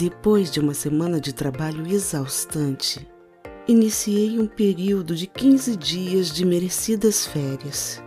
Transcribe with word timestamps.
Depois 0.00 0.50
de 0.50 0.58
uma 0.60 0.72
semana 0.72 1.20
de 1.20 1.30
trabalho 1.30 1.86
exaustante, 1.86 3.06
iniciei 3.68 4.40
um 4.40 4.46
período 4.46 5.14
de 5.14 5.26
15 5.26 5.76
dias 5.76 6.32
de 6.32 6.42
merecidas 6.42 7.26
férias. 7.26 8.02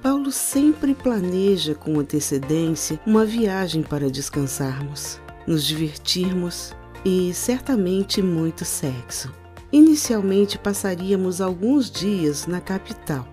Paulo 0.00 0.32
sempre 0.32 0.94
planeja 0.94 1.74
com 1.74 2.00
antecedência 2.00 2.98
uma 3.06 3.22
viagem 3.26 3.82
para 3.82 4.08
descansarmos, 4.08 5.20
nos 5.46 5.62
divertirmos 5.66 6.74
e 7.04 7.34
certamente 7.34 8.22
muito 8.22 8.64
sexo. 8.64 9.30
Inicialmente 9.70 10.58
passaríamos 10.58 11.42
alguns 11.42 11.90
dias 11.90 12.46
na 12.46 12.62
capital 12.62 13.28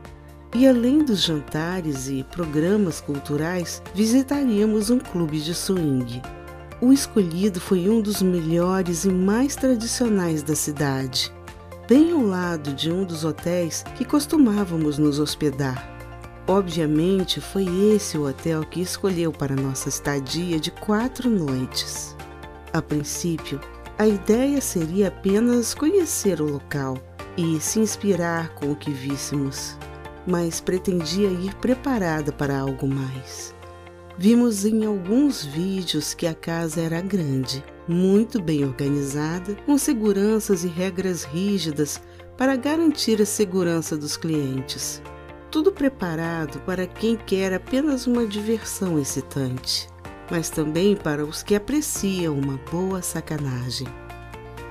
e, 0.53 0.67
além 0.67 1.05
dos 1.05 1.23
jantares 1.23 2.09
e 2.09 2.21
programas 2.21 2.99
culturais, 2.99 3.81
visitaríamos 3.95 4.89
um 4.89 4.99
clube 4.99 5.39
de 5.39 5.55
swing. 5.55 6.21
O 6.83 6.91
escolhido 6.91 7.61
foi 7.61 7.87
um 7.87 8.01
dos 8.01 8.21
melhores 8.21 9.05
e 9.05 9.09
mais 9.09 9.55
tradicionais 9.55 10.43
da 10.43 10.53
cidade, 10.53 11.31
bem 11.87 12.11
ao 12.11 12.21
lado 12.21 12.73
de 12.73 12.91
um 12.91 13.05
dos 13.05 13.23
hotéis 13.23 13.85
que 13.95 14.03
costumávamos 14.03 14.97
nos 14.97 15.17
hospedar. 15.17 15.89
Obviamente, 16.45 17.39
foi 17.39 17.65
esse 17.95 18.17
o 18.17 18.27
hotel 18.27 18.65
que 18.65 18.81
escolheu 18.81 19.31
para 19.31 19.55
nossa 19.55 19.87
estadia 19.87 20.59
de 20.59 20.71
quatro 20.71 21.29
noites. 21.29 22.17
A 22.73 22.81
princípio, 22.81 23.61
a 23.97 24.05
ideia 24.05 24.59
seria 24.59 25.07
apenas 25.07 25.73
conhecer 25.73 26.41
o 26.41 26.51
local 26.51 26.97
e 27.37 27.61
se 27.61 27.79
inspirar 27.79 28.49
com 28.55 28.73
o 28.73 28.75
que 28.75 28.91
víssemos, 28.91 29.77
mas 30.27 30.59
pretendia 30.59 31.29
ir 31.29 31.55
preparada 31.61 32.33
para 32.33 32.59
algo 32.59 32.85
mais. 32.85 33.55
Vimos 34.17 34.65
em 34.65 34.85
alguns 34.85 35.43
vídeos 35.43 36.13
que 36.13 36.27
a 36.27 36.33
casa 36.33 36.81
era 36.81 37.01
grande, 37.01 37.63
muito 37.87 38.41
bem 38.41 38.63
organizada, 38.63 39.55
com 39.65 39.77
seguranças 39.77 40.63
e 40.63 40.67
regras 40.67 41.23
rígidas 41.23 42.01
para 42.37 42.55
garantir 42.55 43.21
a 43.21 43.25
segurança 43.25 43.97
dos 43.97 44.15
clientes. 44.15 45.01
Tudo 45.49 45.71
preparado 45.71 46.59
para 46.61 46.85
quem 46.87 47.15
quer 47.15 47.53
apenas 47.53 48.07
uma 48.07 48.25
diversão 48.25 48.99
excitante 48.99 49.91
mas 50.29 50.49
também 50.49 50.95
para 50.95 51.23
os 51.23 51.43
que 51.43 51.55
apreciam 51.55 52.37
uma 52.37 52.59
boa 52.71 53.01
sacanagem. 53.01 53.87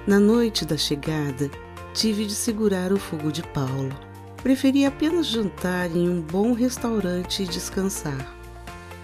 Na 0.06 0.18
noite 0.18 0.64
da 0.64 0.76
chegada, 0.76 1.50
tive 1.94 2.26
de 2.26 2.34
segurar 2.34 2.92
o 2.92 2.98
fogo 2.98 3.30
de 3.30 3.42
Paulo. 3.42 3.96
Preferi 4.42 4.84
apenas 4.84 5.26
jantar 5.26 5.94
em 5.94 6.08
um 6.08 6.20
bom 6.20 6.52
restaurante 6.52 7.44
e 7.44 7.46
descansar. 7.46 8.41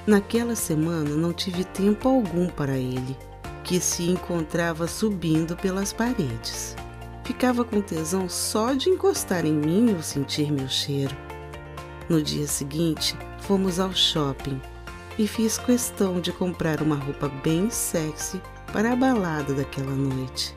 Naquela 0.08 0.56
semana 0.56 1.10
não 1.10 1.34
tive 1.34 1.64
tempo 1.64 2.08
algum 2.08 2.48
para 2.48 2.78
ele, 2.78 3.14
que 3.62 3.78
se 3.78 4.04
encontrava 4.04 4.88
subindo 4.88 5.54
pelas 5.54 5.92
paredes. 5.92 6.74
Ficava 7.24 7.62
com 7.62 7.82
tesão 7.82 8.26
só 8.26 8.72
de 8.72 8.88
encostar 8.88 9.44
em 9.44 9.52
mim 9.52 9.94
ou 9.94 10.02
sentir 10.02 10.50
meu 10.50 10.66
cheiro. 10.66 11.14
No 12.08 12.22
dia 12.22 12.46
seguinte, 12.46 13.14
fomos 13.40 13.78
ao 13.78 13.92
shopping 13.92 14.58
e 15.18 15.28
fiz 15.28 15.58
questão 15.58 16.22
de 16.22 16.32
comprar 16.32 16.80
uma 16.80 16.96
roupa 16.96 17.28
bem 17.44 17.68
sexy 17.68 18.40
para 18.72 18.94
a 18.94 18.96
balada 18.96 19.52
daquela 19.52 19.94
noite. 19.94 20.56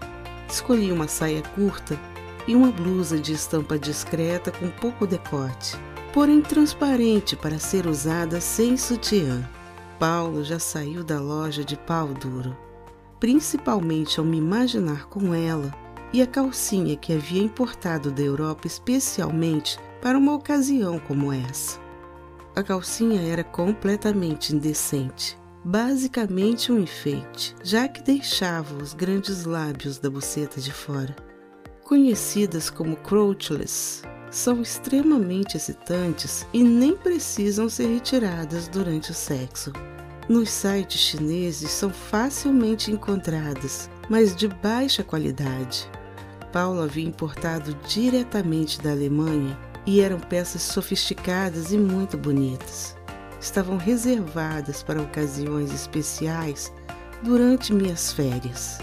Escolhi 0.49 0.93
uma 0.93 1.09
saia 1.09 1.41
curta 1.41 1.99
e 2.47 2.55
uma 2.55 2.71
blusa 2.71 3.19
de 3.19 3.33
estampa 3.33 3.77
discreta 3.77 4.49
com 4.49 4.69
pouco 4.69 5.05
decote, 5.05 5.75
porém 6.13 6.41
transparente 6.41 7.35
para 7.35 7.59
ser 7.59 7.87
usada 7.87 8.41
sem 8.41 8.75
sutiã. 8.75 9.47
Paulo 9.99 10.43
já 10.43 10.59
saiu 10.59 11.03
da 11.03 11.19
loja 11.19 11.63
de 11.63 11.77
pau 11.77 12.07
duro, 12.07 12.57
principalmente 13.19 14.19
ao 14.19 14.25
me 14.25 14.37
imaginar 14.37 15.07
com 15.07 15.33
ela 15.33 15.71
e 16.11 16.21
a 16.21 16.27
calcinha 16.27 16.97
que 16.97 17.13
havia 17.13 17.41
importado 17.41 18.11
da 18.11 18.21
Europa 18.21 18.67
especialmente 18.67 19.77
para 20.01 20.17
uma 20.17 20.33
ocasião 20.33 20.99
como 20.99 21.31
essa. 21.31 21.79
A 22.55 22.61
calcinha 22.61 23.21
era 23.21 23.43
completamente 23.43 24.53
indecente, 24.53 25.39
basicamente 25.63 26.71
um 26.71 26.79
enfeite, 26.79 27.55
já 27.63 27.87
que 27.87 28.01
deixava 28.01 28.75
os 28.75 28.93
grandes 28.93 29.45
lábios 29.45 29.99
da 29.99 30.09
buceta 30.09 30.59
de 30.59 30.73
fora. 30.73 31.15
Conhecidas 31.83 32.69
como 32.69 32.97
crotchless, 32.97 34.01
são 34.31 34.61
extremamente 34.61 35.57
excitantes 35.57 36.47
e 36.53 36.63
nem 36.63 36.95
precisam 36.95 37.67
ser 37.67 37.87
retiradas 37.87 38.69
durante 38.69 39.11
o 39.11 39.13
sexo. 39.13 39.73
Nos 40.29 40.49
sites 40.49 41.01
chineses 41.01 41.69
são 41.69 41.89
facilmente 41.89 42.89
encontradas, 42.89 43.89
mas 44.09 44.33
de 44.33 44.47
baixa 44.47 45.03
qualidade. 45.03 45.89
Paulo 46.53 46.81
havia 46.81 47.07
importado 47.07 47.75
diretamente 47.87 48.81
da 48.81 48.91
Alemanha 48.91 49.57
e 49.85 49.99
eram 49.99 50.19
peças 50.19 50.61
sofisticadas 50.61 51.73
e 51.73 51.77
muito 51.77 52.17
bonitas. 52.17 52.95
Estavam 53.39 53.77
reservadas 53.77 54.81
para 54.81 55.01
ocasiões 55.01 55.73
especiais 55.73 56.71
durante 57.23 57.73
minhas 57.73 58.13
férias. 58.13 58.79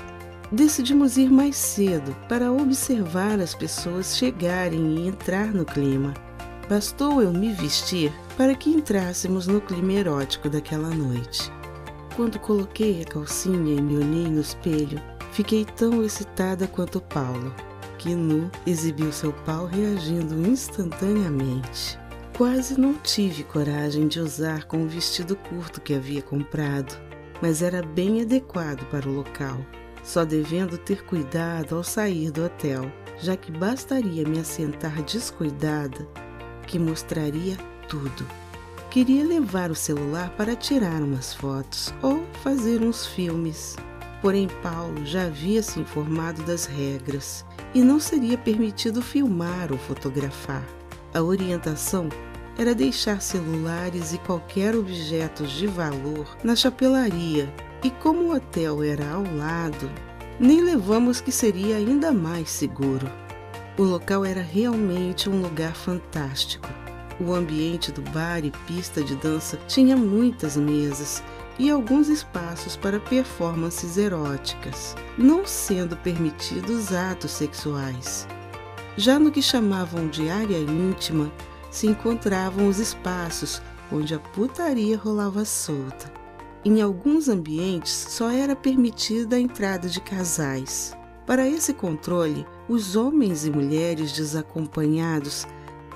Decidimos 0.50 1.18
ir 1.18 1.30
mais 1.30 1.56
cedo 1.56 2.16
para 2.26 2.50
observar 2.50 3.38
as 3.38 3.54
pessoas 3.54 4.16
chegarem 4.16 4.94
e 4.94 5.08
entrar 5.08 5.52
no 5.52 5.62
clima. 5.62 6.14
Bastou 6.66 7.20
eu 7.20 7.30
me 7.30 7.52
vestir 7.52 8.10
para 8.34 8.54
que 8.54 8.70
entrássemos 8.70 9.46
no 9.46 9.60
clima 9.60 9.92
erótico 9.92 10.48
daquela 10.48 10.88
noite. 10.88 11.52
Quando 12.16 12.38
coloquei 12.38 13.02
a 13.02 13.04
calcinha 13.04 13.74
e 13.74 13.82
me 13.82 13.96
olhei 13.96 14.30
no 14.30 14.40
espelho, 14.40 14.98
fiquei 15.32 15.66
tão 15.66 16.02
excitada 16.02 16.66
quanto 16.66 17.00
Paulo 17.00 17.54
que 17.98 18.14
nu 18.14 18.50
exibiu 18.66 19.12
seu 19.12 19.32
pau 19.44 19.66
reagindo 19.66 20.48
instantaneamente. 20.48 21.98
Quase 22.36 22.80
não 22.80 22.94
tive 22.94 23.42
coragem 23.42 24.06
de 24.06 24.20
usar 24.20 24.64
com 24.64 24.84
o 24.84 24.88
vestido 24.88 25.36
curto 25.36 25.80
que 25.80 25.92
havia 25.92 26.22
comprado, 26.22 26.96
mas 27.42 27.60
era 27.60 27.82
bem 27.82 28.22
adequado 28.22 28.88
para 28.88 29.08
o 29.08 29.12
local, 29.12 29.58
só 30.08 30.24
devendo 30.24 30.78
ter 30.78 31.04
cuidado 31.04 31.76
ao 31.76 31.84
sair 31.84 32.30
do 32.30 32.46
hotel, 32.46 32.90
já 33.18 33.36
que 33.36 33.52
bastaria 33.52 34.26
me 34.26 34.38
assentar 34.38 35.02
descuidada 35.02 36.08
que 36.66 36.78
mostraria 36.78 37.58
tudo. 37.90 38.26
Queria 38.90 39.22
levar 39.22 39.70
o 39.70 39.74
celular 39.74 40.30
para 40.30 40.56
tirar 40.56 41.02
umas 41.02 41.34
fotos 41.34 41.92
ou 42.00 42.24
fazer 42.42 42.80
uns 42.80 43.04
filmes. 43.04 43.76
Porém, 44.22 44.48
Paulo 44.62 45.04
já 45.04 45.26
havia 45.26 45.62
se 45.62 45.78
informado 45.78 46.42
das 46.44 46.64
regras 46.64 47.44
e 47.74 47.82
não 47.82 48.00
seria 48.00 48.38
permitido 48.38 49.02
filmar 49.02 49.70
ou 49.70 49.76
fotografar. 49.76 50.64
A 51.12 51.22
orientação 51.22 52.08
era 52.56 52.74
deixar 52.74 53.20
celulares 53.20 54.14
e 54.14 54.18
qualquer 54.18 54.74
objeto 54.74 55.46
de 55.46 55.66
valor 55.66 56.34
na 56.42 56.56
chapelaria, 56.56 57.52
e 57.82 57.90
como 57.90 58.24
o 58.24 58.34
hotel 58.34 58.82
era 58.82 59.10
ao 59.12 59.22
lado, 59.22 59.90
nem 60.38 60.60
levamos 60.60 61.20
que 61.20 61.32
seria 61.32 61.76
ainda 61.76 62.12
mais 62.12 62.50
seguro. 62.50 63.10
O 63.76 63.82
local 63.82 64.24
era 64.24 64.42
realmente 64.42 65.30
um 65.30 65.40
lugar 65.40 65.74
fantástico. 65.74 66.68
O 67.20 67.32
ambiente 67.32 67.90
do 67.92 68.02
bar 68.10 68.44
e 68.44 68.50
pista 68.66 69.02
de 69.02 69.14
dança 69.16 69.56
tinha 69.66 69.96
muitas 69.96 70.56
mesas 70.56 71.22
e 71.58 71.70
alguns 71.70 72.08
espaços 72.08 72.76
para 72.76 73.00
performances 73.00 73.96
eróticas, 73.96 74.94
não 75.16 75.44
sendo 75.44 75.96
permitidos 75.96 76.92
atos 76.92 77.32
sexuais. 77.32 78.26
Já 78.96 79.18
no 79.18 79.30
que 79.30 79.42
chamavam 79.42 80.08
de 80.08 80.28
área 80.28 80.58
íntima, 80.58 81.30
se 81.70 81.86
encontravam 81.86 82.68
os 82.68 82.78
espaços 82.78 83.60
onde 83.92 84.14
a 84.14 84.18
putaria 84.18 84.96
rolava 84.96 85.44
solta. 85.44 86.17
Em 86.64 86.82
alguns 86.82 87.28
ambientes 87.28 87.92
só 87.92 88.30
era 88.30 88.56
permitida 88.56 89.36
a 89.36 89.40
entrada 89.40 89.88
de 89.88 90.00
casais. 90.00 90.96
Para 91.26 91.46
esse 91.46 91.72
controle, 91.72 92.46
os 92.68 92.96
homens 92.96 93.46
e 93.46 93.50
mulheres 93.50 94.12
desacompanhados 94.12 95.46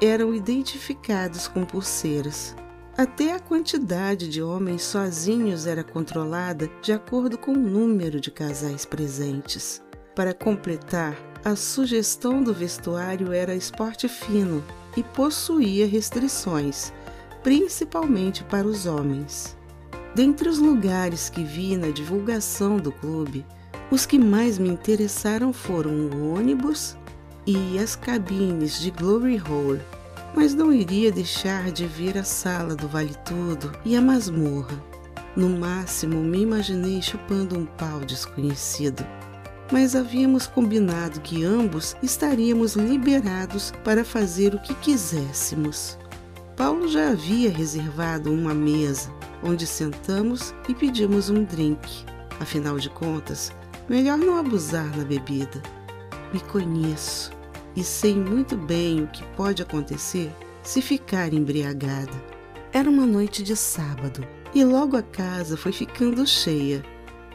eram 0.00 0.35
identificados 0.35 1.49
com 1.49 1.64
pulseiras. 1.64 2.55
Até 2.97 3.32
a 3.32 3.41
quantidade 3.41 4.29
de 4.29 4.43
homens 4.43 4.82
sozinhos 4.82 5.67
era 5.67 5.82
controlada 5.82 6.70
de 6.82 6.93
acordo 6.93 7.38
com 7.38 7.53
o 7.53 7.56
número 7.56 8.20
de 8.20 8.31
casais 8.31 8.85
presentes. 8.85 9.82
Para 10.14 10.35
completar, 10.35 11.17
a 11.44 11.56
sugestão 11.56 12.43
do 12.43 12.53
vestuário 12.53 13.32
era 13.32 13.55
esporte 13.55 14.06
fino 14.06 14.62
e 14.97 15.03
possuía 15.03 15.87
restrições, 15.87 16.93
principalmente 17.43 18.44
para 18.44 18.67
os 18.67 18.87
homens. 18.87 19.56
Dentre 20.14 20.49
os 20.49 20.59
lugares 20.59 21.31
que 21.31 21.43
vi 21.43 21.76
na 21.76 21.88
divulgação 21.88 22.76
do 22.76 22.93
clube, 22.93 23.47
os 23.91 24.06
que 24.06 24.19
mais 24.19 24.59
me 24.59 24.69
interessaram 24.69 25.53
foram 25.53 25.91
o 25.91 26.35
ônibus 26.35 26.97
e 27.47 27.79
as 27.79 27.97
cabines 27.97 28.81
de 28.81 28.91
Glory 28.91 29.41
Hole 29.41 29.81
mas 30.35 30.55
não 30.55 30.73
iria 30.73 31.12
deixar 31.12 31.70
de 31.70 31.87
ver 31.87 32.17
a 32.17 32.25
sala 32.25 32.75
do 32.75 32.88
Vale 32.88 33.14
Tudo 33.25 33.73
e 33.85 33.97
a 33.97 34.00
masmorra. 34.00 34.82
No 35.37 35.49
máximo, 35.49 36.23
me 36.23 36.43
imaginei 36.43 37.00
chupando 37.00 37.59
um 37.59 37.64
pau 37.64 38.00
desconhecido. 38.00 39.06
Mas 39.70 39.97
havíamos 39.97 40.47
combinado 40.47 41.20
que 41.20 41.44
ambos 41.44 41.97
estaríamos 42.03 42.75
liberados 42.75 43.73
para 43.85 44.05
fazer 44.05 44.55
o 44.55 44.61
que 44.61 44.75
quiséssemos. 44.75 45.99
Paulo 46.64 46.87
já 46.87 47.09
havia 47.09 47.50
reservado 47.50 48.32
uma 48.32 48.55
mesa, 48.55 49.12
onde 49.43 49.67
sentamos 49.67 50.55
e 50.69 50.75
pedimos 50.76 51.29
um 51.29 51.43
drink. 51.43 52.05
Afinal 52.38 52.79
de 52.79 52.88
contas, 52.88 53.50
melhor 53.88 54.17
não 54.17 54.38
abusar 54.38 54.97
na 54.97 55.03
bebida. 55.03 55.61
Me 56.32 56.38
conheço 56.38 57.32
e 57.75 57.82
sei 57.82 58.14
muito 58.14 58.56
bem 58.56 59.03
o 59.03 59.09
que 59.09 59.25
pode 59.37 59.61
acontecer 59.61 60.31
se 60.62 60.81
ficar 60.81 61.35
embriagada. 61.35 62.12
Era 62.73 62.88
uma 62.88 63.06
noite 63.06 63.43
de 63.43 63.56
sábado 63.56 64.25
e 64.55 64.64
logo 64.64 64.97
a 64.97 65.03
casa 65.03 65.56
foi 65.56 65.73
ficando 65.73 66.25
cheia. 66.25 66.85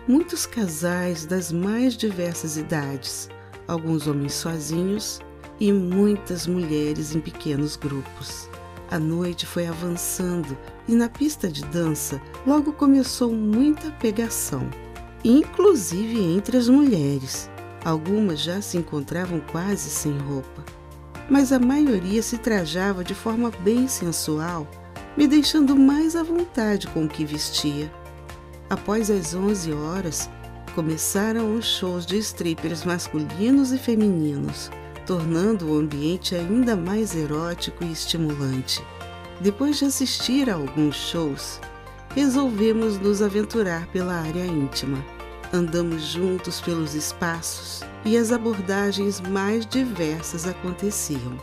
Muitos 0.08 0.46
casais 0.46 1.26
das 1.26 1.52
mais 1.52 1.98
diversas 1.98 2.56
idades, 2.56 3.30
alguns 3.68 4.08
homens 4.08 4.36
sozinhos 4.36 5.20
e 5.60 5.74
muitas 5.74 6.48
mulheres 6.48 7.14
em 7.14 7.20
pequenos 7.20 7.76
grupos. 7.76 8.50
A 8.90 8.98
noite 8.98 9.46
foi 9.46 9.68
avançando 9.68 10.58
e 10.88 10.96
na 10.96 11.10
pista 11.10 11.50
de 11.50 11.62
dança 11.66 12.22
logo 12.46 12.72
começou 12.72 13.34
muita 13.34 13.92
pegação, 13.92 14.70
inclusive 15.26 16.18
entre 16.22 16.56
as 16.56 16.70
mulheres. 16.70 17.50
Algumas 17.84 18.40
já 18.40 18.62
se 18.62 18.78
encontravam 18.78 19.42
quase 19.52 19.90
sem 19.90 20.18
roupa, 20.18 20.64
mas 21.30 21.52
a 21.52 21.60
maioria 21.60 22.24
se 22.24 22.38
trajava 22.38 23.04
de 23.04 23.14
forma 23.14 23.52
bem 23.60 23.90
sensual, 23.90 24.66
me 25.18 25.28
deixando 25.28 25.76
mais 25.76 26.16
à 26.16 26.24
vontade 26.24 26.88
com 26.88 27.04
o 27.04 27.10
que 27.10 27.26
vestia. 27.26 27.92
Após 28.70 29.12
as 29.12 29.36
11 29.36 29.74
horas, 29.74 30.30
começaram 30.74 31.56
os 31.56 31.66
shows 31.66 32.06
de 32.06 32.18
strippers 32.20 32.86
masculinos 32.86 33.74
e 33.74 33.78
femininos 33.78 34.72
tornando 35.08 35.72
o 35.72 35.80
ambiente 35.80 36.36
ainda 36.36 36.76
mais 36.76 37.16
erótico 37.16 37.84
e 37.84 37.92
estimulante. 37.92 38.86
Depois 39.40 39.80
de 39.80 39.86
assistir 39.86 40.50
a 40.50 40.56
alguns 40.56 40.96
shows, 40.96 41.62
resolvemos 42.14 43.00
nos 43.00 43.22
aventurar 43.22 43.88
pela 43.88 44.16
área 44.16 44.46
íntima. 44.46 45.04
Andamos 45.54 46.02
juntos 46.04 46.60
pelos 46.60 46.94
espaços 46.94 47.82
e 48.04 48.18
as 48.18 48.34
abordagens 48.34 49.22
mais 49.22 49.66
diversas 49.66 50.46
aconteciam. 50.46 51.38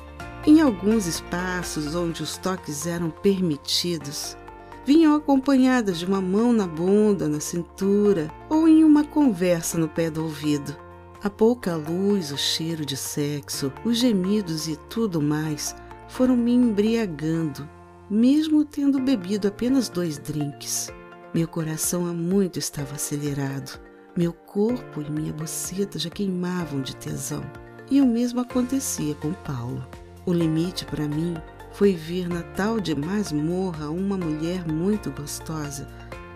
Em 0.47 0.61
alguns 0.61 1.07
espaços 1.07 1.95
onde 1.95 2.23
os 2.23 2.37
toques 2.37 2.87
eram 2.87 3.09
permitidos, 3.09 4.37
vinham 4.85 5.15
acompanhadas 5.15 5.99
de 5.99 6.05
uma 6.05 6.21
mão 6.21 6.53
na 6.53 6.67
bunda, 6.67 7.29
na 7.29 7.41
cintura 7.41 8.31
ou 8.51 8.69
em 8.69 8.85
uma 8.85 9.05
conversa 9.05 9.79
no 9.79 9.89
pé 9.89 10.11
do 10.11 10.23
ouvido. 10.23 10.84
A 11.25 11.31
pouca 11.31 11.75
luz, 11.75 12.31
o 12.33 12.37
cheiro 12.37 12.85
de 12.85 12.99
sexo, 12.99 13.73
os 13.83 13.97
gemidos 13.97 14.69
e 14.69 14.77
tudo 14.91 15.23
mais 15.23 15.75
foram 16.07 16.37
me 16.37 16.53
embriagando, 16.53 17.67
mesmo 18.11 18.63
tendo 18.63 19.01
bebido 19.01 19.49
apenas 19.49 19.89
dois 19.89 20.19
drinks. 20.19 20.93
Meu 21.33 21.49
coração 21.49 22.07
há 22.07 22.13
muito 22.13 22.59
estava 22.59 22.97
acelerado. 22.97 23.81
Meu 24.15 24.35
corpo 24.35 25.01
e 25.01 25.11
minha 25.11 25.33
boceta 25.33 25.99
já 25.99 26.11
queimavam 26.11 26.83
de 26.83 26.95
tesão. 26.95 27.43
E 27.91 28.03
o 28.03 28.07
mesmo 28.07 28.41
acontecia 28.41 29.15
com 29.15 29.33
Paulo. 29.33 29.83
O 30.27 30.33
limite 30.33 30.85
para 30.85 31.09
mim 31.09 31.37
foi 31.73 31.95
ver 31.95 32.29
na 32.29 32.43
tal 32.43 32.79
de 32.79 32.95
masmorra 32.95 33.89
uma 33.89 34.19
mulher 34.19 34.71
muito 34.71 35.11
gostosa 35.11 35.89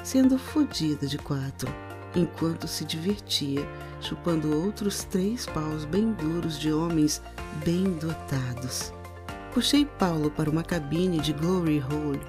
sendo 0.03 0.39
fodida 0.39 1.07
de 1.07 1.19
quatro 1.19 1.71
enquanto 2.15 2.67
se 2.67 2.85
divertia, 2.85 3.67
chupando 4.01 4.57
outros 4.57 5.05
três 5.05 5.47
paus 5.47 5.85
bem 5.85 6.13
duros 6.13 6.59
de 6.59 6.73
homens 6.73 7.23
bem 7.65 7.85
dotados. 7.95 8.93
Puxei 9.53 9.85
Paulo 9.85 10.31
para 10.31 10.51
uma 10.51 10.63
cabine 10.63 11.19
de 11.19 11.33
glory 11.33 11.83
hole 11.83 12.21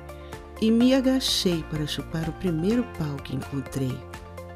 e 0.61 0.71
me 0.71 0.93
agachei 0.93 1.63
para 1.69 1.87
chupar 1.87 2.27
o 2.27 2.33
primeiro 2.33 2.83
pau 2.97 3.15
que 3.17 3.35
encontrei. 3.35 3.97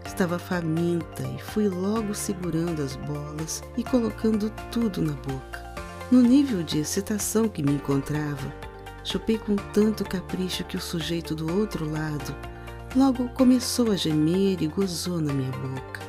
Estava 0.05 0.37
faminta 0.37 1.23
e 1.23 1.41
fui 1.41 1.67
logo 1.67 2.13
segurando 2.13 2.81
as 2.81 2.95
bolas 2.95 3.63
e 3.77 3.83
colocando 3.83 4.51
tudo 4.71 5.01
na 5.01 5.13
boca. 5.13 5.73
No 6.11 6.21
nível 6.21 6.61
de 6.61 6.79
excitação 6.79 7.47
que 7.47 7.63
me 7.63 7.73
encontrava, 7.73 8.53
chupei 9.03 9.37
com 9.37 9.55
tanto 9.55 10.03
capricho 10.03 10.63
que 10.65 10.77
o 10.77 10.81
sujeito 10.81 11.33
do 11.33 11.57
outro 11.57 11.89
lado 11.89 12.35
Logo 12.95 13.27
começou 13.29 13.91
a 13.91 13.95
gemer 13.95 14.61
e 14.61 14.67
gozou 14.67 15.19
na 15.19 15.33
minha 15.33 15.51
boca. 15.51 15.99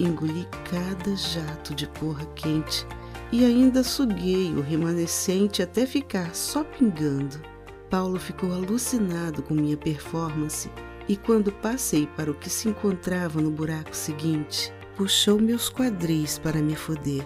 Engoli 0.00 0.46
cada 0.68 1.14
jato 1.14 1.72
de 1.72 1.86
porra 1.86 2.26
quente 2.34 2.84
e 3.30 3.44
ainda 3.44 3.84
suguei 3.84 4.52
o 4.52 4.60
remanescente 4.60 5.62
até 5.62 5.86
ficar 5.86 6.34
só 6.34 6.64
pingando. 6.64 7.40
Paulo 7.88 8.18
ficou 8.18 8.52
alucinado 8.52 9.40
com 9.40 9.54
minha 9.54 9.76
performance 9.76 10.68
e, 11.08 11.16
quando 11.16 11.52
passei 11.52 12.08
para 12.16 12.32
o 12.32 12.34
que 12.34 12.50
se 12.50 12.68
encontrava 12.68 13.40
no 13.40 13.52
buraco 13.52 13.94
seguinte, 13.94 14.72
puxou 14.96 15.40
meus 15.40 15.70
quadris 15.70 16.40
para 16.40 16.60
me 16.60 16.74
foder. 16.74 17.24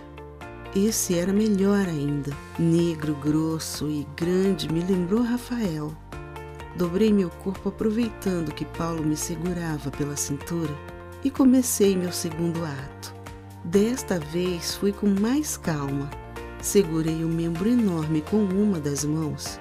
Esse 0.76 1.18
era 1.18 1.32
melhor 1.32 1.88
ainda. 1.88 2.36
Negro, 2.58 3.14
grosso 3.14 3.88
e 3.88 4.06
grande 4.14 4.70
me 4.70 4.80
lembrou 4.80 5.22
Rafael. 5.22 5.96
Dobrei 6.76 7.12
meu 7.12 7.30
corpo 7.30 7.68
aproveitando 7.68 8.54
que 8.54 8.64
Paulo 8.64 9.02
me 9.02 9.16
segurava 9.16 9.90
pela 9.90 10.16
cintura 10.16 10.74
e 11.24 11.30
comecei 11.30 11.96
meu 11.96 12.12
segundo 12.12 12.64
ato. 12.64 13.14
Desta 13.64 14.18
vez 14.18 14.76
fui 14.76 14.92
com 14.92 15.08
mais 15.08 15.56
calma. 15.56 16.08
Segurei 16.62 17.24
o 17.24 17.28
membro 17.28 17.68
enorme 17.68 18.22
com 18.22 18.44
uma 18.44 18.78
das 18.78 19.04
mãos 19.04 19.60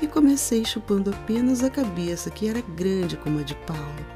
e 0.00 0.06
comecei 0.06 0.64
chupando 0.64 1.10
apenas 1.10 1.62
a 1.62 1.70
cabeça, 1.70 2.30
que 2.30 2.48
era 2.48 2.60
grande 2.60 3.16
como 3.16 3.38
a 3.38 3.42
de 3.42 3.54
Paulo. 3.66 4.06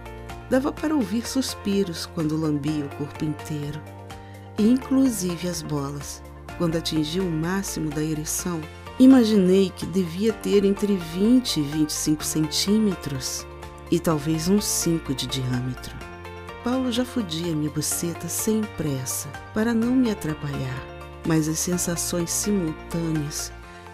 Dava 0.49 0.73
para 0.73 0.95
ouvir 0.95 1.27
suspiros 1.27 2.07
quando 2.07 2.37
lambia 2.37 2.85
o 2.85 2.97
corpo 2.97 3.25
inteiro, 3.25 3.81
e 4.59 4.69
inclusive 4.69 5.49
as 5.49 5.63
bolas. 5.63 6.23
Quando 6.59 6.77
atingi 6.77 7.21
o 7.21 7.31
máximo 7.31 7.89
da 7.89 8.03
ereção, 8.03 8.61
Imaginei 9.01 9.73
que 9.75 9.87
devia 9.87 10.31
ter 10.31 10.63
entre 10.63 10.95
20 10.95 11.57
e 11.57 11.63
25 11.63 12.23
centímetros 12.23 13.47
e 13.91 13.99
talvez 13.99 14.47
uns 14.47 14.67
5 14.67 15.15
de 15.15 15.27
diâmetro. 15.27 15.97
Paulo 16.63 16.93
já 16.93 17.03
fodia 17.03 17.57
minha 17.57 17.71
buceta 17.71 18.29
sem 18.29 18.61
pressa 18.77 19.31
para 19.55 19.73
não 19.73 19.97
me 19.97 20.11
atrapalhar, 20.11 20.85
mas 21.27 21.49
as 21.49 21.59
sensações 21.59 22.31
simultâneas 22.31 23.51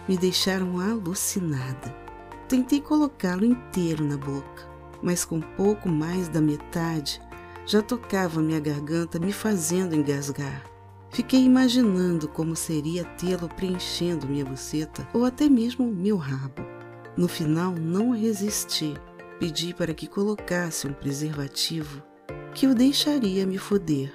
me 0.09 0.17
deixaram 0.17 0.77
alucinada. 0.77 1.95
Tentei 2.49 2.81
colocá-lo 2.81 3.45
inteiro 3.45 4.03
na 4.03 4.17
boca, 4.17 4.69
mas 5.01 5.23
com 5.23 5.39
pouco 5.39 5.87
mais 5.87 6.27
da 6.27 6.41
metade 6.41 7.21
já 7.65 7.81
tocava 7.81 8.41
minha 8.41 8.59
garganta, 8.59 9.19
me 9.19 9.31
fazendo 9.31 9.95
engasgar. 9.95 10.76
Fiquei 11.09 11.43
imaginando 11.43 12.27
como 12.27 12.55
seria 12.55 13.03
tê-lo 13.03 13.47
preenchendo 13.49 14.27
minha 14.27 14.45
buceta 14.45 15.07
ou 15.13 15.25
até 15.25 15.49
mesmo 15.49 15.87
meu 15.87 16.17
rabo. 16.17 16.63
No 17.15 17.27
final, 17.27 17.71
não 17.71 18.11
resisti. 18.11 18.93
Pedi 19.39 19.73
para 19.73 19.93
que 19.93 20.07
colocasse 20.07 20.87
um 20.87 20.93
preservativo 20.93 22.03
que 22.53 22.67
o 22.67 22.75
deixaria 22.75 23.45
me 23.45 23.57
foder. 23.57 24.13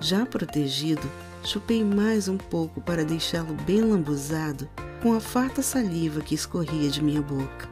Já 0.00 0.26
protegido, 0.26 1.08
chupei 1.42 1.84
mais 1.84 2.28
um 2.28 2.36
pouco 2.36 2.80
para 2.80 3.04
deixá-lo 3.04 3.54
bem 3.66 3.80
lambuzado 3.80 4.68
com 5.02 5.14
a 5.14 5.20
farta 5.20 5.62
saliva 5.62 6.20
que 6.20 6.34
escorria 6.34 6.90
de 6.90 7.02
minha 7.02 7.22
boca. 7.22 7.68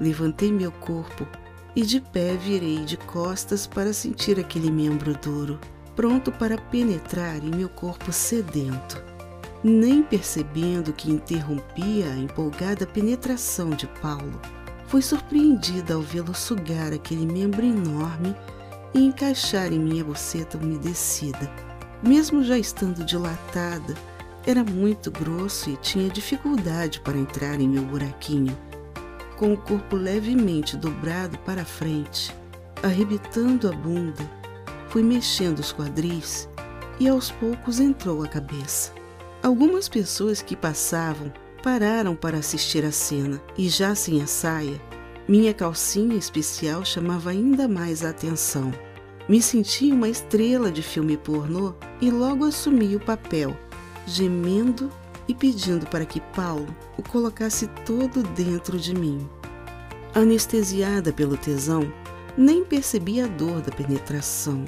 Levantei 0.00 0.52
meu 0.52 0.70
corpo 0.70 1.26
e 1.74 1.82
de 1.82 2.00
pé 2.00 2.36
virei 2.36 2.84
de 2.84 2.96
costas 2.96 3.66
para 3.66 3.92
sentir 3.92 4.38
aquele 4.38 4.70
membro 4.70 5.14
duro 5.14 5.58
pronto 5.96 6.32
para 6.32 6.58
penetrar 6.58 7.36
em 7.36 7.50
meu 7.50 7.68
corpo 7.68 8.12
sedento. 8.12 9.02
Nem 9.62 10.02
percebendo 10.02 10.92
que 10.92 11.10
interrompia 11.10 12.06
a 12.06 12.16
empolgada 12.16 12.86
penetração 12.86 13.70
de 13.70 13.86
Paulo, 14.02 14.40
fui 14.86 15.00
surpreendida 15.00 15.94
ao 15.94 16.02
vê-lo 16.02 16.34
sugar 16.34 16.92
aquele 16.92 17.26
membro 17.26 17.64
enorme 17.64 18.36
e 18.92 19.04
encaixar 19.06 19.72
em 19.72 19.78
minha 19.78 20.04
buceta 20.04 20.58
umedecida. 20.58 21.50
Mesmo 22.02 22.44
já 22.44 22.58
estando 22.58 23.04
dilatada, 23.04 23.94
era 24.46 24.62
muito 24.62 25.10
grosso 25.10 25.70
e 25.70 25.76
tinha 25.76 26.10
dificuldade 26.10 27.00
para 27.00 27.16
entrar 27.16 27.58
em 27.58 27.68
meu 27.68 27.82
buraquinho. 27.82 28.56
Com 29.38 29.54
o 29.54 29.56
corpo 29.56 29.96
levemente 29.96 30.76
dobrado 30.76 31.38
para 31.38 31.64
frente, 31.64 32.34
arrebitando 32.82 33.68
a 33.68 33.72
bunda, 33.72 34.22
Fui 34.94 35.02
mexendo 35.02 35.58
os 35.58 35.72
quadris 35.72 36.48
e 37.00 37.08
aos 37.08 37.28
poucos 37.28 37.80
entrou 37.80 38.22
a 38.22 38.28
cabeça. 38.28 38.92
Algumas 39.42 39.88
pessoas 39.88 40.40
que 40.40 40.54
passavam 40.54 41.32
pararam 41.64 42.14
para 42.14 42.38
assistir 42.38 42.84
a 42.84 42.92
cena 42.92 43.42
e, 43.58 43.68
já 43.68 43.96
sem 43.96 44.22
a 44.22 44.28
saia, 44.28 44.80
Minha 45.26 45.52
calcinha 45.52 46.14
especial 46.14 46.84
chamava 46.84 47.30
ainda 47.30 47.66
mais 47.66 48.04
a 48.04 48.10
atenção. 48.10 48.72
Me 49.28 49.42
senti 49.42 49.90
uma 49.90 50.08
estrela 50.08 50.70
de 50.70 50.80
filme 50.80 51.16
pornô 51.16 51.74
e 52.00 52.08
logo 52.08 52.44
assumi 52.44 52.94
o 52.94 53.00
papel, 53.00 53.56
gemendo 54.06 54.88
e 55.26 55.34
pedindo 55.34 55.86
para 55.86 56.04
que 56.04 56.20
Paulo 56.20 56.72
o 56.96 57.02
colocasse 57.02 57.66
todo 57.84 58.22
dentro 58.22 58.78
de 58.78 58.94
mim. 58.94 59.28
Anestesiada 60.14 61.12
pelo 61.12 61.36
tesão, 61.36 61.92
nem 62.36 62.64
percebi 62.64 63.20
a 63.20 63.26
dor 63.26 63.60
da 63.60 63.72
penetração, 63.72 64.64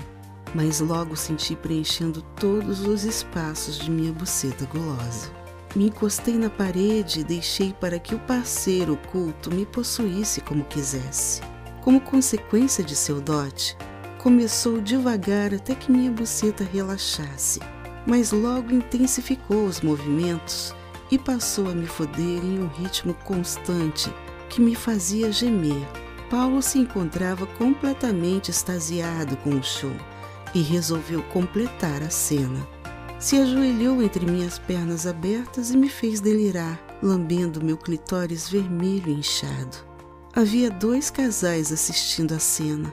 mas 0.57 0.81
logo 0.81 1.15
senti 1.15 1.55
preenchendo 1.55 2.23
todos 2.41 2.81
os 2.81 3.05
espaços 3.05 3.79
de 3.79 3.91
minha 3.91 4.11
buceta 4.11 4.65
gulosa. 4.65 5.31
Me 5.75 5.89
encostei 5.89 6.39
na 6.39 6.49
parede 6.49 7.21
e 7.21 7.25
deixei 7.25 7.75
para 7.75 7.99
que 7.99 8.15
o 8.15 8.19
parceiro 8.21 8.95
oculto 8.95 9.55
me 9.55 9.67
possuísse 9.67 10.41
como 10.41 10.65
quisesse. 10.65 11.43
Como 11.85 12.01
consequência 12.01 12.83
de 12.83 12.97
seu 12.97 13.21
dote, 13.21 13.77
começou 14.17 14.81
devagar 14.81 15.53
até 15.53 15.75
que 15.75 15.93
minha 15.93 16.11
buceta 16.11 16.65
relaxasse, 16.65 17.61
mas 18.07 18.33
logo 18.33 18.73
intensificou 18.73 19.67
os 19.67 19.83
movimentos 19.83 20.75
e 21.11 21.19
passou 21.19 21.69
a 21.69 21.75
me 21.75 21.87
foder 21.87 22.43
em 22.43 22.61
um 22.61 22.69
ritmo 22.69 23.13
constante 23.13 24.11
que 24.49 24.63
me 24.63 24.75
fazia 24.75 25.31
gemer. 25.31 25.87
Paulo 26.31 26.63
se 26.63 26.79
encontrava 26.79 27.47
completamente 27.47 28.51
extasiado 28.51 29.37
com 29.37 29.51
o 29.51 29.63
show 29.63 29.93
e 30.55 30.63
resolveu 30.63 31.23
completar 31.25 32.03
a 32.03 32.11
cena 32.11 32.67
se 33.19 33.37
ajoelhou 33.39 34.03
entre 34.03 34.31
minhas 34.31 34.59
pernas 34.59 35.07
abertas 35.07 35.71
e 35.71 35.77
me 35.77 35.89
fez 35.89 36.21
delirar, 36.21 36.81
lambendo 37.03 37.65
meu 37.65 37.77
clitóris 37.77 38.49
vermelho 38.49 39.11
inchado. 39.11 39.77
Havia 40.35 40.71
dois 40.71 41.09
casais 41.09 41.73
assistindo 41.73 42.35
a 42.35 42.39
cena. 42.39 42.93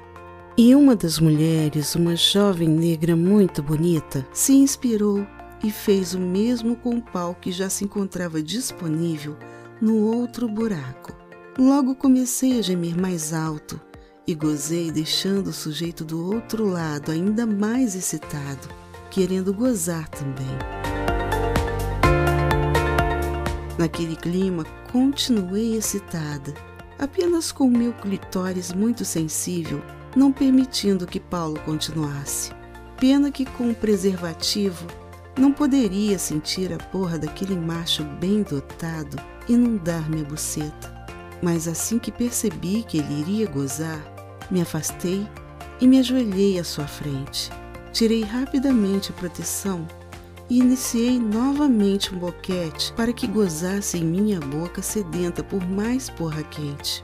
E 0.57 0.73
uma 0.75 0.95
das 0.95 1.19
mulheres, 1.19 1.95
uma 1.95 2.15
jovem 2.15 2.69
negra 2.69 3.15
muito 3.15 3.61
bonita, 3.61 4.25
se 4.31 4.53
inspirou 4.53 5.25
e 5.63 5.71
fez 5.71 6.13
o 6.13 6.19
mesmo 6.19 6.75
com 6.75 6.97
o 6.97 7.01
pau 7.01 7.35
que 7.35 7.51
já 7.51 7.69
se 7.69 7.83
encontrava 7.83 8.41
disponível 8.41 9.35
no 9.81 9.97
outro 10.15 10.47
buraco. 10.47 11.11
Logo 11.57 11.95
comecei 11.95 12.59
a 12.59 12.61
gemer 12.61 12.99
mais 12.99 13.33
alto 13.33 13.79
e 14.25 14.33
gozei, 14.33 14.91
deixando 14.91 15.47
o 15.47 15.53
sujeito 15.53 16.05
do 16.05 16.33
outro 16.33 16.65
lado 16.67 17.11
ainda 17.11 17.45
mais 17.45 17.95
excitado 17.95 18.67
querendo 19.13 19.53
gozar 19.53 20.09
também. 20.09 20.57
Naquele 23.77 24.15
clima, 24.15 24.63
continuei 24.91 25.75
excitada, 25.75 26.51
apenas 26.97 27.51
com 27.51 27.67
meu 27.67 27.93
clitóris 27.93 28.73
muito 28.73 29.05
sensível, 29.05 29.83
não 30.15 30.31
permitindo 30.31 31.05
que 31.05 31.19
Paulo 31.19 31.59
continuasse. 31.59 32.51
Pena 32.99 33.29
que 33.29 33.45
com 33.45 33.69
o 33.69 33.75
preservativo 33.75 34.87
não 35.37 35.51
poderia 35.51 36.17
sentir 36.17 36.73
a 36.73 36.77
porra 36.77 37.19
daquele 37.19 37.55
macho 37.55 38.03
bem 38.03 38.41
dotado 38.41 39.17
inundar 39.47 40.09
minha 40.09 40.23
buceta. 40.23 40.91
Mas 41.39 41.67
assim 41.67 41.99
que 41.99 42.11
percebi 42.11 42.81
que 42.81 42.97
ele 42.97 43.19
iria 43.19 43.47
gozar, 43.47 44.01
me 44.49 44.61
afastei 44.61 45.27
e 45.79 45.87
me 45.87 45.99
ajoelhei 45.99 46.59
à 46.59 46.63
sua 46.63 46.87
frente. 46.87 47.51
Tirei 47.91 48.23
rapidamente 48.23 49.11
a 49.11 49.13
proteção 49.13 49.87
e 50.49 50.59
iniciei 50.59 51.19
novamente 51.19 52.13
um 52.13 52.19
boquete 52.19 52.91
para 52.93 53.13
que 53.13 53.27
gozasse 53.27 53.97
em 53.97 54.03
minha 54.03 54.39
boca 54.39 54.81
sedenta 54.81 55.43
por 55.43 55.65
mais 55.67 56.09
porra 56.09 56.43
quente. 56.43 57.01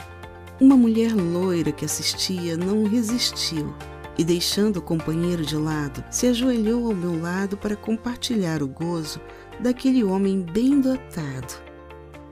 Uma 0.59 0.75
mulher 0.75 1.13
loira 1.13 1.71
que 1.71 1.85
assistia 1.85 2.57
não 2.57 2.83
resistiu 2.83 3.73
e, 4.17 4.23
deixando 4.23 4.77
o 4.77 4.81
companheiro 4.81 5.45
de 5.45 5.55
lado, 5.55 6.03
se 6.11 6.27
ajoelhou 6.27 6.87
ao 6.87 6.95
meu 6.95 7.21
lado 7.21 7.55
para 7.55 7.77
compartilhar 7.77 8.61
o 8.61 8.67
gozo 8.67 9.21
daquele 9.61 10.03
homem 10.03 10.41
bem 10.41 10.81
dotado. 10.81 11.63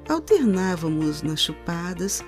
Alternávamos 0.09 1.21
nas 1.21 1.39
chupadas 1.41 2.23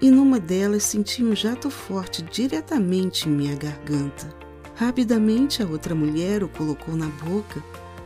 e 0.00 0.10
numa 0.10 0.38
delas 0.38 0.84
senti 0.84 1.24
um 1.24 1.34
jato 1.34 1.70
forte 1.70 2.22
diretamente 2.22 3.28
em 3.28 3.32
minha 3.32 3.56
garganta. 3.56 4.32
Rapidamente 4.74 5.62
a 5.62 5.66
outra 5.66 5.94
mulher 5.94 6.44
o 6.44 6.48
colocou 6.48 6.94
na 6.94 7.06
boca 7.06 7.62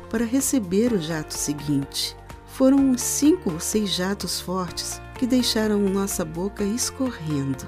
para 0.08 0.24
receber 0.24 0.92
o 0.92 1.00
jato 1.00 1.34
seguinte. 1.34 2.16
Foram 2.46 2.78
uns 2.78 3.02
cinco 3.02 3.52
ou 3.52 3.60
seis 3.60 3.90
jatos 3.90 4.40
fortes 4.40 5.00
que 5.18 5.26
deixaram 5.26 5.78
nossa 5.80 6.24
boca 6.24 6.64
escorrendo. 6.64 7.66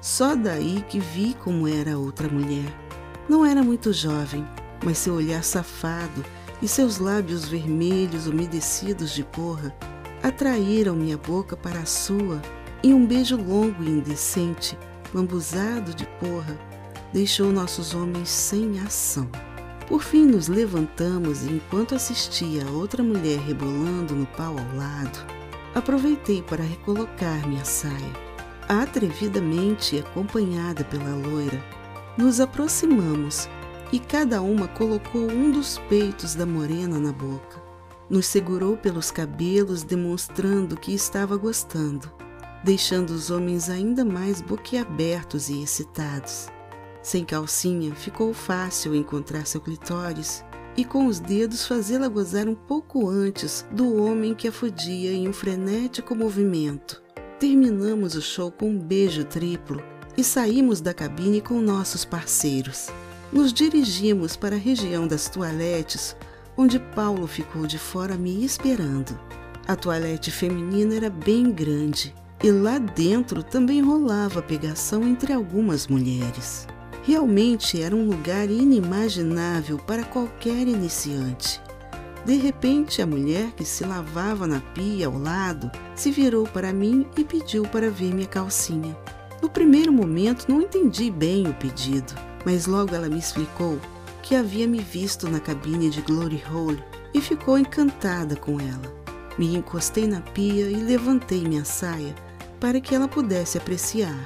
Só 0.00 0.34
daí 0.34 0.84
que 0.88 0.98
vi 0.98 1.34
como 1.34 1.66
era 1.66 1.94
a 1.94 1.98
outra 1.98 2.28
mulher. 2.28 2.66
Não 3.28 3.46
era 3.46 3.62
muito 3.62 3.92
jovem, 3.92 4.46
mas 4.84 4.98
seu 4.98 5.14
olhar 5.14 5.44
safado 5.44 6.24
e 6.60 6.68
seus 6.68 6.98
lábios 6.98 7.46
vermelhos 7.46 8.26
umedecidos 8.26 9.12
de 9.12 9.24
porra 9.24 9.74
atraíram 10.22 10.94
minha 10.94 11.16
boca 11.16 11.56
para 11.56 11.80
a 11.80 11.86
sua 11.86 12.40
e 12.82 12.92
um 12.92 13.06
beijo 13.06 13.36
longo 13.36 13.82
e 13.82 13.88
indecente, 13.88 14.76
lambuzado 15.14 15.94
de 15.94 16.04
porra, 16.18 16.58
deixou 17.12 17.52
nossos 17.52 17.94
homens 17.94 18.28
sem 18.28 18.80
ação. 18.80 19.28
Por 19.86 20.02
fim, 20.02 20.26
nos 20.26 20.48
levantamos 20.48 21.44
e, 21.44 21.52
enquanto 21.52 21.94
assistia 21.94 22.64
a 22.66 22.70
outra 22.70 23.02
mulher 23.02 23.38
rebolando 23.40 24.14
no 24.14 24.26
pau 24.26 24.56
ao 24.58 24.76
lado, 24.76 25.18
aproveitei 25.74 26.42
para 26.42 26.64
recolocar 26.64 27.46
minha 27.46 27.64
saia. 27.64 28.12
Atrevidamente 28.68 29.98
acompanhada 29.98 30.82
pela 30.84 31.14
loira, 31.14 31.62
nos 32.16 32.40
aproximamos 32.40 33.48
e 33.92 33.98
cada 33.98 34.40
uma 34.40 34.66
colocou 34.68 35.30
um 35.30 35.50
dos 35.50 35.78
peitos 35.88 36.34
da 36.34 36.46
morena 36.46 36.98
na 36.98 37.12
boca. 37.12 37.62
Nos 38.08 38.26
segurou 38.26 38.76
pelos 38.76 39.10
cabelos, 39.10 39.82
demonstrando 39.82 40.76
que 40.76 40.94
estava 40.94 41.36
gostando, 41.36 42.10
deixando 42.62 43.10
os 43.10 43.30
homens 43.30 43.68
ainda 43.68 44.04
mais 44.04 44.40
boquiabertos 44.40 45.48
e 45.48 45.62
excitados. 45.62 46.48
Sem 47.02 47.24
calcinha, 47.24 47.94
ficou 47.94 48.32
fácil 48.32 48.94
encontrar 48.94 49.46
seu 49.46 49.60
clitóris 49.60 50.44
e 50.76 50.84
com 50.84 51.06
os 51.06 51.18
dedos 51.18 51.66
fazê-la 51.66 52.08
gozar 52.08 52.48
um 52.48 52.54
pouco 52.54 53.08
antes 53.08 53.66
do 53.72 53.96
homem 53.96 54.34
que 54.34 54.48
a 54.48 54.52
fodia 54.52 55.12
em 55.12 55.28
um 55.28 55.32
frenético 55.32 56.14
movimento. 56.14 57.02
Terminamos 57.40 58.14
o 58.14 58.22
show 58.22 58.52
com 58.52 58.70
um 58.70 58.78
beijo 58.78 59.24
triplo 59.24 59.82
e 60.16 60.22
saímos 60.22 60.80
da 60.80 60.94
cabine 60.94 61.40
com 61.40 61.60
nossos 61.60 62.04
parceiros. 62.04 62.88
Nos 63.32 63.52
dirigimos 63.52 64.36
para 64.36 64.54
a 64.54 64.58
região 64.58 65.08
das 65.08 65.28
toaletes, 65.28 66.14
onde 66.56 66.78
Paulo 66.78 67.26
ficou 67.26 67.66
de 67.66 67.78
fora 67.78 68.14
me 68.14 68.44
esperando. 68.44 69.18
A 69.66 69.74
toalete 69.74 70.30
feminina 70.30 70.94
era 70.94 71.10
bem 71.10 71.50
grande 71.50 72.14
e 72.42 72.50
lá 72.50 72.78
dentro 72.78 73.42
também 73.42 73.80
rolava 73.80 74.42
pegação 74.42 75.04
entre 75.04 75.32
algumas 75.32 75.86
mulheres. 75.86 76.66
Realmente 77.04 77.80
era 77.80 77.94
um 77.94 78.04
lugar 78.04 78.50
inimaginável 78.50 79.78
para 79.78 80.02
qualquer 80.04 80.66
iniciante. 80.66 81.60
De 82.24 82.36
repente, 82.36 83.00
a 83.00 83.06
mulher 83.06 83.50
que 83.52 83.64
se 83.64 83.84
lavava 83.84 84.46
na 84.46 84.60
pia 84.60 85.06
ao 85.06 85.18
lado 85.18 85.70
se 85.94 86.10
virou 86.10 86.46
para 86.46 86.72
mim 86.72 87.06
e 87.16 87.24
pediu 87.24 87.62
para 87.64 87.90
ver 87.90 88.14
minha 88.14 88.26
calcinha. 88.26 88.96
No 89.40 89.48
primeiro 89.48 89.92
momento 89.92 90.46
não 90.48 90.62
entendi 90.62 91.10
bem 91.10 91.48
o 91.48 91.54
pedido, 91.54 92.12
mas 92.44 92.66
logo 92.66 92.94
ela 92.94 93.08
me 93.08 93.18
explicou 93.18 93.78
que 94.22 94.36
havia 94.36 94.68
me 94.68 94.78
visto 94.78 95.28
na 95.28 95.40
cabine 95.40 95.90
de 95.90 96.00
Glory 96.02 96.42
Hole 96.52 96.82
e 97.12 97.20
ficou 97.20 97.58
encantada 97.58 98.36
com 98.36 98.60
ela. 98.60 99.02
Me 99.36 99.56
encostei 99.56 100.06
na 100.06 100.20
pia 100.20 100.70
e 100.70 100.76
levantei 100.76 101.42
minha 101.42 101.64
saia 101.64 102.14
para 102.62 102.80
que 102.80 102.94
ela 102.94 103.08
pudesse 103.08 103.58
apreciar 103.58 104.16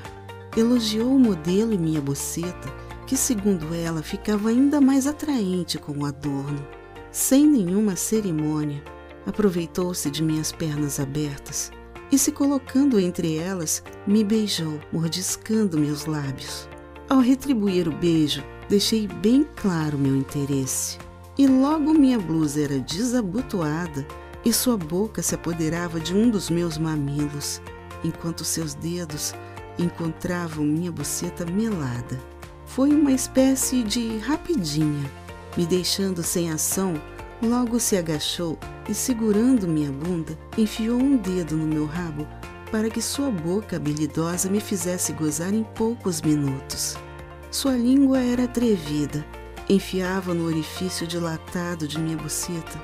elogiou 0.55 1.15
o 1.15 1.19
modelo 1.19 1.73
em 1.73 1.79
minha 1.79 2.01
boceta, 2.03 2.69
que, 3.07 3.17
segundo 3.17 3.75
ela, 3.75 4.03
ficava 4.03 4.51
ainda 4.51 4.79
mais 4.79 5.07
atraente 5.07 5.79
com 5.79 5.93
o 5.93 6.05
adorno. 6.05 6.67
Sem 7.11 7.47
nenhuma 7.47 7.97
cerimônia, 7.97 8.83
aproveitou-se 9.25 10.11
de 10.11 10.23
minhas 10.23 10.53
pernas 10.53 11.01
abertas 11.01 11.71
e, 12.13 12.19
se 12.19 12.31
colocando 12.31 13.01
entre 13.01 13.37
elas, 13.37 13.83
me 14.07 14.23
beijou, 14.23 14.81
mordiscando 14.93 15.79
meus 15.79 16.07
lábios. 16.07 16.69
Ao 17.09 17.21
retribuir 17.21 17.89
o 17.89 17.93
beijo, 17.93 18.45
deixei 18.69 19.07
bem 19.07 19.47
claro 19.57 19.97
meu 19.97 20.15
interesse. 20.15 20.99
E 21.39 21.47
logo 21.47 21.95
minha 21.95 22.19
blusa 22.19 22.63
era 22.63 22.79
desabotoada 22.81 24.07
e 24.45 24.53
sua 24.53 24.77
boca 24.77 25.23
se 25.23 25.35
apoderava 25.35 25.99
de 25.99 26.15
um 26.15 26.31
dos 26.31 26.51
meus 26.51 26.79
mamilos, 26.79 27.61
enquanto 28.07 28.45
seus 28.45 28.75
dedos 28.75 29.35
encontravam 29.79 30.65
minha 30.65 30.91
buceta 30.91 31.45
melada. 31.45 32.19
Foi 32.65 32.91
uma 32.91 33.13
espécie 33.13 33.83
de 33.83 34.19
rapidinha. 34.19 35.11
Me 35.57 35.67
deixando 35.67 36.23
sem 36.23 36.51
ação, 36.51 36.95
logo 37.43 37.79
se 37.81 37.97
agachou 37.97 38.59
e, 38.89 38.95
segurando 38.95 39.69
minha 39.69 39.91
bunda, 39.91 40.39
enfiou 40.57 40.99
um 40.99 41.17
dedo 41.17 41.57
no 41.57 41.67
meu 41.67 41.87
rabo 41.87 42.27
para 42.71 42.91
que 42.91 43.01
sua 43.01 43.31
boca 43.31 43.77
habilidosa 43.77 44.51
me 44.51 44.61
fizesse 44.61 45.13
gozar 45.13 45.55
em 45.55 45.63
poucos 45.63 46.21
minutos. 46.21 46.97
Sua 47.51 47.77
língua 47.77 48.19
era 48.19 48.45
atrevida, 48.45 49.25
enfiava 49.69 50.35
no 50.35 50.47
orifício 50.47 51.07
dilatado 51.07 51.89
de 51.89 51.99
minha 51.99 52.17
buceta 52.17 52.79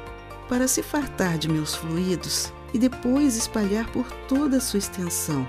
para 0.49 0.69
se 0.69 0.83
fartar 0.83 1.37
de 1.37 1.49
meus 1.49 1.75
fluidos 1.75 2.53
e 2.73 2.79
depois 2.79 3.37
espalhar 3.37 3.91
por 3.93 4.11
toda 4.29 4.57
a 4.57 4.61
sua 4.61 4.79
extensão. 4.79 5.47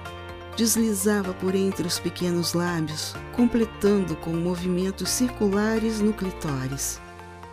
Deslizava 0.56 1.34
por 1.34 1.56
entre 1.56 1.88
os 1.88 2.00
pequenos 2.00 2.54
lábios, 2.54 3.16
completando 3.36 4.16
com 4.18 4.32
movimentos 4.32 5.10
circulares 5.10 6.00
no 6.00 6.14
clitóris. 6.14 7.02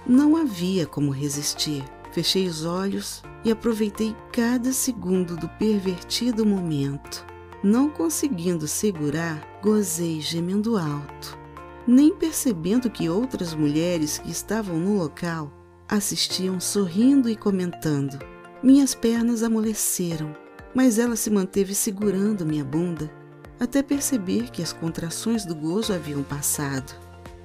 Não 0.06 0.36
havia 0.36 0.86
como 0.86 1.10
resistir. 1.10 1.84
Fechei 2.12 2.48
os 2.48 2.64
olhos 2.64 3.22
e 3.44 3.50
aproveitei 3.50 4.14
cada 4.32 4.72
segundo 4.72 5.36
do 5.36 5.48
pervertido 5.48 6.44
momento. 6.44 7.24
Não 7.62 7.88
conseguindo 7.88 8.66
segurar, 8.66 9.46
gozei 9.62 10.20
gemendo 10.20 10.76
alto, 10.76 11.38
nem 11.86 12.14
percebendo 12.14 12.90
que 12.90 13.08
outras 13.08 13.54
mulheres 13.54 14.18
que 14.18 14.30
estavam 14.30 14.78
no 14.78 14.96
local 14.96 15.52
assistiam 15.88 16.58
sorrindo 16.58 17.28
e 17.28 17.36
comentando. 17.36 18.18
Minhas 18.62 18.94
pernas 18.94 19.42
amoleceram, 19.42 20.36
mas 20.74 20.98
ela 20.98 21.16
se 21.16 21.30
manteve 21.30 21.74
segurando 21.74 22.44
minha 22.44 22.64
bunda 22.64 23.10
até 23.60 23.82
perceber 23.82 24.50
que 24.50 24.62
as 24.62 24.72
contrações 24.72 25.44
do 25.44 25.54
gozo 25.54 25.92
haviam 25.92 26.22
passado. 26.22 26.94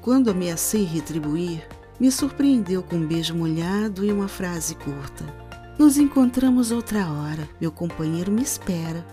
Quando 0.02 0.30
ameacei 0.30 0.86
retribuir, 0.86 1.68
me 2.00 2.10
surpreendeu 2.10 2.82
com 2.82 2.96
um 2.96 3.06
beijo 3.06 3.36
molhado 3.36 4.06
e 4.06 4.12
uma 4.12 4.30
frase 4.30 4.76
curta. 4.76 5.26
Nos 5.78 5.98
encontramos 5.98 6.72
outra 6.72 7.06
hora, 7.06 7.50
meu 7.60 7.72
companheiro 7.72 8.32
me 8.32 8.42
espera. 8.42 9.06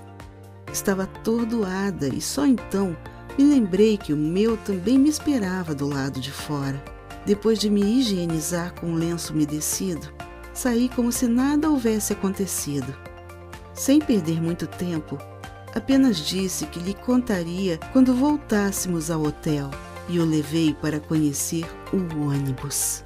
Estava 0.73 1.03
atordoada 1.03 2.07
e 2.09 2.21
só 2.21 2.47
então 2.47 2.97
me 3.37 3.45
lembrei 3.45 3.97
que 3.97 4.13
o 4.13 4.17
meu 4.17 4.57
também 4.59 4.97
me 4.97 5.09
esperava 5.09 5.75
do 5.75 5.89
lado 5.89 6.21
de 6.21 6.31
fora. 6.31 6.83
Depois 7.27 7.59
de 7.59 7.69
me 7.69 7.83
higienizar 7.83 8.75
com 8.75 8.87
um 8.87 8.95
lenço 8.95 9.33
umedecido, 9.33 10.13
saí 10.63 10.89
como 10.89 11.11
se 11.11 11.27
nada 11.27 11.69
houvesse 11.69 12.13
acontecido. 12.13 12.95
Sem 13.75 13.99
perder 13.99 14.41
muito 14.41 14.65
tempo, 14.69 15.19
apenas 15.75 16.19
disse 16.19 16.67
que 16.67 16.79
lhe 16.79 16.95
contaria 16.95 17.81
quando 17.93 18.15
voltássemos 18.15 19.11
ao 19.11 19.25
hotel 19.25 19.69
e 20.09 20.21
o 20.21 20.25
levei 20.25 20.73
para 20.73 21.01
conhecer 21.01 21.67
o 21.93 21.97
ônibus. 22.29 23.03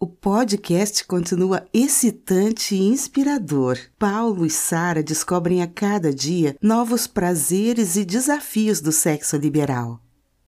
O 0.00 0.06
podcast 0.06 1.04
continua 1.04 1.66
excitante 1.74 2.74
e 2.74 2.88
inspirador. 2.88 3.78
Paulo 3.98 4.46
e 4.46 4.50
Sara 4.50 5.02
descobrem 5.02 5.60
a 5.60 5.66
cada 5.66 6.10
dia 6.10 6.56
novos 6.62 7.06
prazeres 7.06 7.96
e 7.96 8.04
desafios 8.04 8.80
do 8.80 8.90
sexo 8.90 9.36
liberal. 9.36 10.00